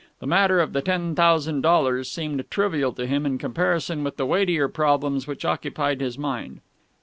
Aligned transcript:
The 0.19 0.25
matter 0.25 0.59
of 0.59 0.73
the 0.73 0.81
ten 0.81 1.13
thousand 1.13 1.61
dollars 1.61 2.09
seemed 2.09 2.49
trivial 2.49 2.91
to 2.93 3.05
him 3.05 3.23
in 3.23 3.37
comparison 3.37 4.03
with 4.03 4.17
the 4.17 4.25
weightier 4.25 4.67
problems 4.67 5.27
which 5.27 5.45
occupied 5.45 6.01
his 6.01 6.17
mind. 6.17 6.59